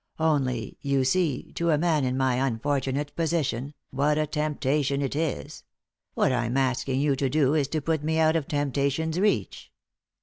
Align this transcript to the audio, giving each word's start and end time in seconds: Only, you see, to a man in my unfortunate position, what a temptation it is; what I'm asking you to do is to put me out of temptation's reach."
Only, 0.17 0.79
you 0.81 1.03
see, 1.03 1.51
to 1.53 1.69
a 1.69 1.77
man 1.77 2.03
in 2.05 2.17
my 2.17 2.37
unfortunate 2.37 3.15
position, 3.15 3.75
what 3.91 4.17
a 4.17 4.25
temptation 4.25 4.99
it 4.99 5.15
is; 5.15 5.63
what 6.15 6.31
I'm 6.31 6.57
asking 6.57 6.99
you 7.01 7.15
to 7.15 7.29
do 7.29 7.53
is 7.53 7.67
to 7.67 7.81
put 7.81 8.03
me 8.03 8.17
out 8.17 8.35
of 8.35 8.47
temptation's 8.47 9.19
reach." 9.19 9.71